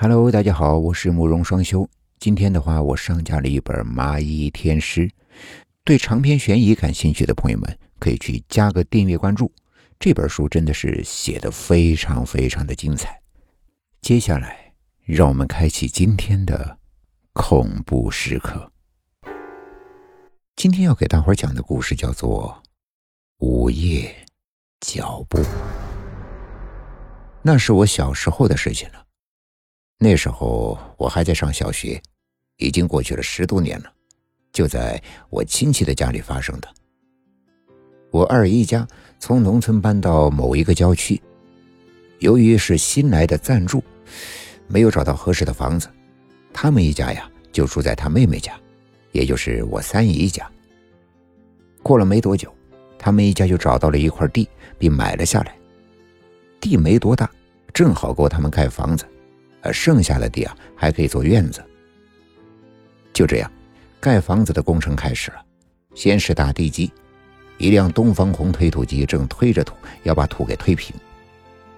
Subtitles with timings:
[0.00, 1.90] Hello，大家好，我是慕容双修。
[2.20, 5.08] 今天的话，我上架了一本《麻衣天师》，
[5.82, 9.50] 对长篇悬疑感兴趣的朋友们可以去加个订阅关注。
[9.98, 13.20] 这本书真的是写的非常非常的精彩。
[14.00, 14.72] 接下来，
[15.04, 16.78] 让我们开启今天的
[17.32, 18.70] 恐怖时刻。
[20.54, 22.62] 今天要给大伙讲的故事叫做
[23.44, 24.14] 《午夜
[24.78, 25.38] 脚步》，
[27.42, 29.07] 那是我小时候的事情了。
[30.00, 32.00] 那时候我还在上小学，
[32.58, 33.92] 已经过去了十多年了，
[34.52, 36.68] 就在我亲戚的家里发生的。
[38.12, 38.86] 我二姨家
[39.18, 41.20] 从农村搬到某一个郊区，
[42.20, 43.82] 由于是新来的暂住，
[44.68, 45.88] 没有找到合适的房子，
[46.52, 48.56] 他们一家呀就住在他妹妹家，
[49.10, 50.48] 也就是我三姨家。
[51.82, 52.54] 过了没多久，
[53.00, 55.56] 他们一家就找到了一块地，并买了下来。
[56.60, 57.28] 地没多大，
[57.74, 59.04] 正好够他们盖房子。
[59.62, 61.64] 而剩下的地啊，还可以做院子。
[63.12, 63.50] 就这样，
[64.00, 65.36] 盖房子的工程开始了。
[65.94, 66.92] 先是打地基，
[67.56, 70.94] 一辆东方红推土机正推着土，要把土给推平。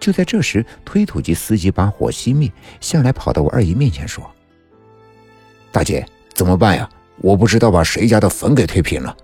[0.00, 4.28] 就在这时，推土机司机把火熄灭，下来跑到我二姨面前说
[5.70, 6.04] ：“大姐，
[6.34, 6.88] 怎么办呀？
[7.18, 9.16] 我不知道把谁家的坟给推平了，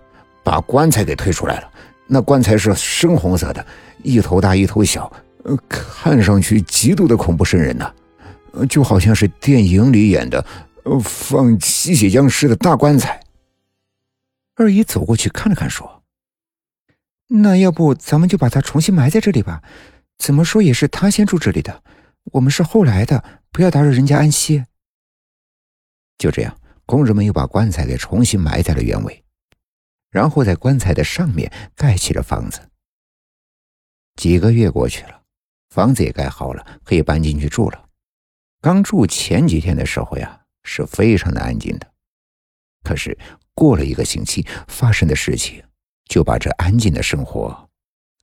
[0.43, 1.71] 把棺材给推出来了。
[2.07, 3.65] 那棺材是深红色的，
[4.03, 5.11] 一头大一头小，
[5.45, 7.93] 呃，看上去极度的恐怖瘆人呐。”
[8.69, 10.45] 就好像是电影里演的，
[11.03, 13.21] 放吸血僵尸的大棺材。
[14.55, 16.05] 二姨走过去看了看，说
[17.29, 19.63] ：“那要不咱们就把他重新埋在这里吧？
[20.19, 21.83] 怎么说也是他先住这里的，
[22.33, 24.65] 我们是后来的，不要打扰人家安息。”
[26.17, 29.25] 就这样，工人们又把棺材给重新埋在了原位，
[30.11, 32.61] 然后在棺材的上面盖起了房子。
[34.15, 35.23] 几个月过去了，
[35.71, 37.84] 房子也盖好了，可以搬进去住了。
[38.65, 41.87] 刚住前几天的时候呀，是非常的安静的。
[42.83, 43.15] 可是
[43.55, 45.63] 过了一个星期，发生的事情
[46.09, 47.69] 就把这安静的生活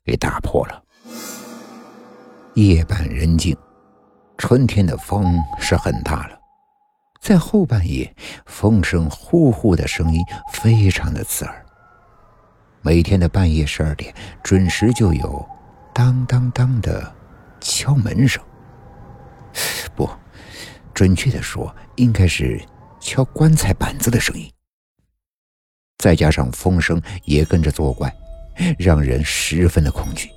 [0.04, 0.84] 给打破了。
[2.56, 3.56] 夜半人静，
[4.36, 6.40] 春天的风是很大了。
[7.22, 8.12] 在后半夜，
[8.48, 10.20] 风声呼呼的声音
[10.54, 11.66] 非常的刺耳。
[12.82, 14.12] 每天的半夜十二点
[14.42, 15.48] 准时就有
[15.94, 17.16] 当当当的
[17.60, 18.44] 敲门声。
[20.94, 22.62] 准确的说，应该是
[23.00, 24.52] 敲棺材板子的声音。
[25.98, 28.14] 再加上风声也跟着作怪，
[28.78, 30.30] 让人十分的恐惧。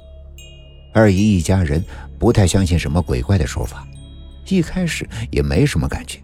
[0.92, 1.84] 二姨一家人
[2.18, 3.86] 不太相信什么鬼怪的说法，
[4.46, 6.20] 一开始也没什么感觉，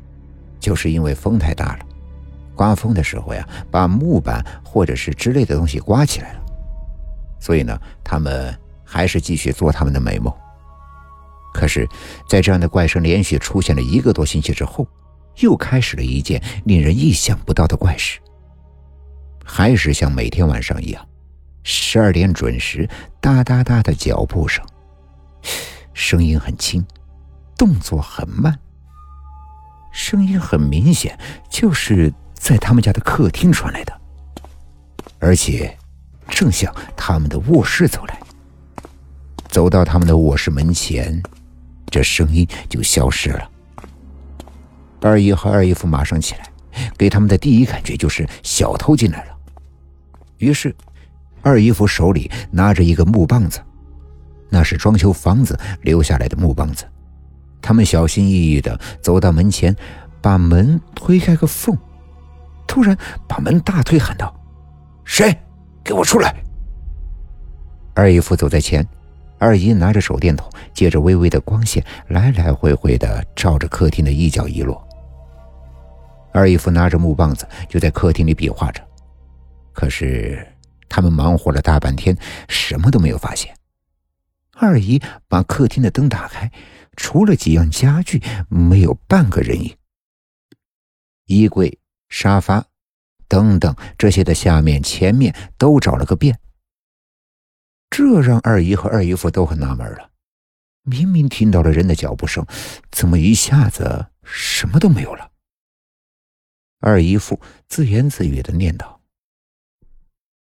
[0.60, 1.86] 就是因为风太大了，
[2.54, 6.40] 刮风的时候呀，把木板或者是之类的东西刮起来了，
[7.40, 8.54] 所以呢，他们
[8.84, 10.32] 还是继续做他们的美梦。
[11.52, 11.88] 可是，
[12.28, 14.86] 在这样的怪声连续出现了一个多星期之后，
[15.40, 18.20] 又开始了一件令人意想不到的怪事。
[19.44, 21.06] 还是像每天晚上一样，
[21.64, 22.88] 十二点准时，
[23.20, 24.64] 哒哒哒的脚步声，
[25.92, 26.86] 声音很轻，
[27.58, 28.56] 动作很慢，
[29.92, 31.18] 声音很明显
[31.50, 34.00] 就是在他们家的客厅传来的，
[35.18, 35.76] 而且
[36.28, 38.18] 正向他们的卧室走来。
[39.48, 41.20] 走到他们的卧室门前。
[41.90, 43.50] 这声音就消失了。
[45.02, 46.44] 二姨和二姨夫马上起来，
[46.96, 49.36] 给他们的第一感觉就是小偷进来了。
[50.38, 50.74] 于是，
[51.42, 53.60] 二姨夫手里拿着一个木棒子，
[54.48, 56.84] 那是装修房子留下来的木棒子。
[57.62, 59.74] 他们小心翼翼的走到门前，
[60.22, 61.76] 把门推开个缝，
[62.66, 62.96] 突然
[63.26, 64.34] 把门大推，喊道
[65.04, 65.36] ：“谁？
[65.82, 66.34] 给我出来！”
[67.94, 68.86] 二姨夫走在前。
[69.40, 74.86] 二姨拿着手电筒，借着微微的光线，来来回回的照着客厅的一角一落。
[76.30, 78.86] 二姨夫拿着木棒子，就在客厅里比划着。
[79.72, 80.46] 可是
[80.90, 82.14] 他们忙活了大半天，
[82.48, 83.52] 什么都没有发现。
[84.56, 86.52] 二姨把客厅的灯打开，
[86.94, 89.74] 除了几样家具，没有半个人影。
[91.24, 91.78] 衣柜、
[92.10, 92.62] 沙发
[93.26, 96.38] 等等这些的下面、前面都找了个遍。
[97.90, 100.10] 这让二姨和二姨夫都很纳闷了，
[100.82, 102.46] 明明听到了人的脚步声，
[102.90, 105.30] 怎么一下子什么都没有了？
[106.78, 107.38] 二姨夫
[107.68, 108.96] 自言自语的念叨。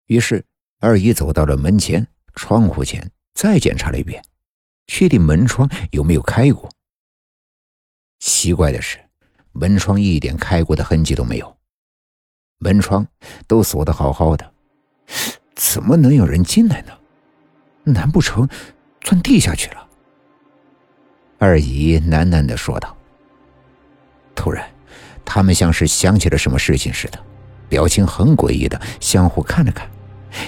[0.06, 0.46] 于是
[0.80, 4.24] 二姨走到了门前、窗户前，再检查了一遍，
[4.88, 6.70] 确定门窗有没有开过。
[8.20, 9.00] 奇怪的是，
[9.52, 11.58] 门窗一点开过的痕迹都没有，
[12.60, 13.06] 门窗
[13.48, 14.54] 都锁得好好的，
[15.56, 16.99] 怎么能有人进来呢？
[17.84, 18.48] 难不成
[19.02, 19.88] 钻地下去了？
[21.38, 22.96] 二姨喃喃的说道。
[24.36, 24.66] 突然
[25.26, 27.20] 他们像是想起了什么事情似的，
[27.68, 29.90] 表情很诡异的相互看了看，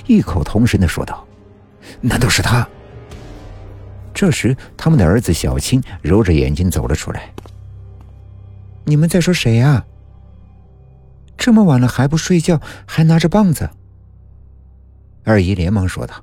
[0.07, 1.27] 异口同声的说道
[2.01, 2.67] ：“难道是他？”
[4.13, 7.33] 这时，他们的儿子小青揉着眼睛走了出来。
[8.85, 9.85] “你们在说谁呀？
[11.37, 13.69] 这么晚了还不睡觉，还拿着棒子？”
[15.23, 16.15] 二姨连忙说道：“，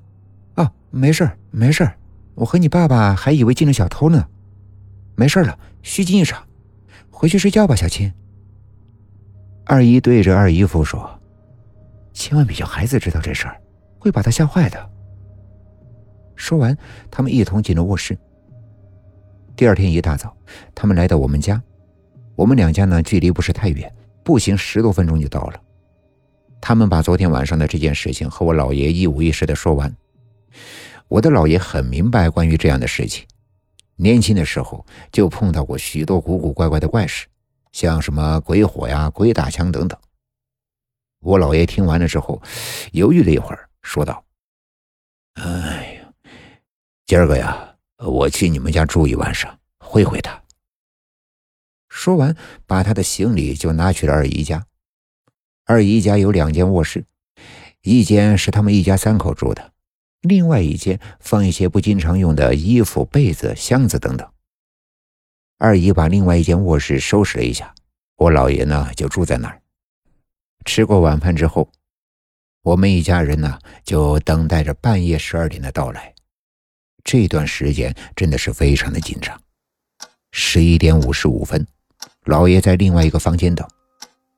[0.91, 1.97] 没事儿，没事儿，
[2.35, 4.27] 我和你爸爸还以为进了小偷呢，
[5.17, 6.47] 没事了，虚惊一场，
[7.11, 8.13] 回去睡觉吧，小青。”
[9.67, 11.21] 二姨对着二姨夫说
[12.15, 13.61] ：“千万别叫孩子知道这事儿，
[13.99, 14.91] 会把他吓坏的。”
[16.35, 16.77] 说完，
[17.11, 18.17] 他们一同进了卧室。
[19.55, 20.35] 第二天一大早，
[20.75, 21.61] 他们来到我们家，
[22.35, 23.93] 我们两家呢距离不是太远，
[24.25, 25.61] 步行十多分钟就到了。
[26.61, 29.95] 他们把昨天晚上的这件事情和我姥爷一五一十的说完。
[31.09, 33.27] 我的姥爷很明白关于这样的事情，
[33.97, 37.27] 年轻的时候就碰到过许多古古怪怪的怪事。
[37.71, 39.99] 像什么鬼火呀、鬼打墙等等。
[41.21, 42.43] 我姥爷听完了之后，
[42.93, 44.25] 犹豫了一会儿，说道
[45.35, 46.13] ：“哎呀，
[47.07, 50.43] 今儿个呀，我去你们家住一晚上，会会他。”
[51.89, 52.35] 说完，
[52.67, 54.67] 把他的行李就拿去了二姨家。
[55.65, 57.05] 二姨家有两间卧室，
[57.83, 59.73] 一间是他们一家三口住的，
[60.23, 64.29] 另外一间放一些不经常用的衣服、被子、箱子等等。
[65.59, 67.75] 二姨把另外一间卧室收拾了一下，
[68.17, 69.61] 我姥爷呢就住在那儿。
[70.65, 71.71] 吃过晚饭之后，
[72.63, 76.15] 我们一家人呢就等待着半夜十二点的到来。
[77.05, 79.41] 这段时间真的是非常的紧张。
[80.33, 81.67] 十一点五十五分，
[82.25, 83.67] 姥爷在另外一个房间等，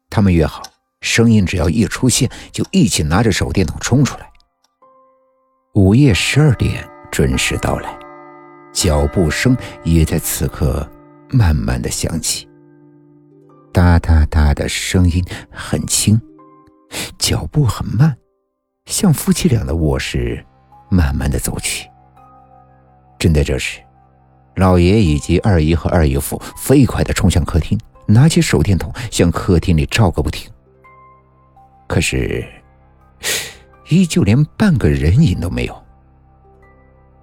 [0.08, 0.62] 他们约好，
[1.00, 4.29] 声音只要一出现，就一起拿着手电筒冲出来。
[5.74, 7.96] 午夜十二点准时到来，
[8.72, 10.88] 脚步声也在此刻。
[11.32, 12.48] 慢慢的响起，
[13.72, 16.20] 哒哒哒的声音很轻，
[17.16, 18.16] 脚步很慢，
[18.86, 20.44] 向夫妻俩的卧室
[20.88, 21.88] 慢慢的走去。
[23.16, 23.80] 正在这时，
[24.56, 30.50] 老爷以及二姨和二姨夫飞快的冲向客厅，拿起手电筒向客厅里照个不停。
[31.86, 32.44] 可是，
[33.90, 35.76] 依旧连半个人影都没有。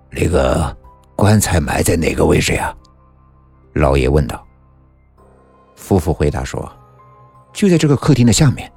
[0.09, 0.75] 那个
[1.15, 2.75] 棺材埋在哪个位置呀？
[3.73, 4.45] 老爷问道。
[5.75, 6.69] 夫妇回答说
[7.53, 8.69] ：“就在这个客厅的下面。”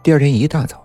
[0.00, 0.84] 第二天一大早，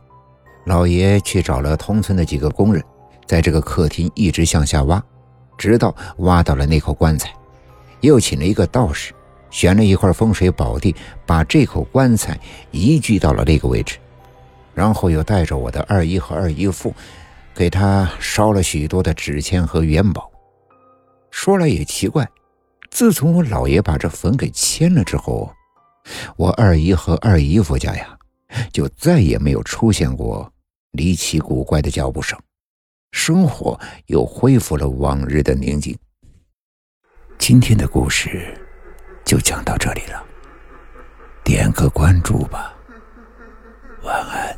[0.66, 2.84] 老爷去找了同村的几个工人，
[3.28, 5.02] 在这个客厅一直向下挖，
[5.56, 7.32] 直到挖到了那口棺材。
[8.02, 9.14] 又请了一个道士，
[9.52, 10.96] 选了一块风水宝地，
[11.28, 12.40] 把这口棺材
[12.72, 14.00] 移居到了那个位置。
[14.78, 16.94] 然后又带着我的二姨和二姨父，
[17.56, 20.32] 给他烧了许多的纸钱和元宝。
[21.32, 22.30] 说来也奇怪。
[22.92, 25.52] 自从我姥爷把这坟给迁了之后，
[26.36, 28.16] 我二姨和二姨夫家呀，
[28.72, 30.54] 就再也没有出现过
[30.92, 32.40] 离奇古怪的脚步声，
[33.12, 35.98] 生活又恢复了往日的宁静。
[37.40, 38.56] 今天的故事
[39.26, 40.24] 就讲到这里了，
[41.44, 42.76] 点个关注吧。
[44.04, 44.58] 晚安